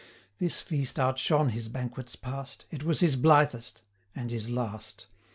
[0.39, 3.83] This feast outshone his banquets past; It was his blithest,
[4.15, 5.05] and his last.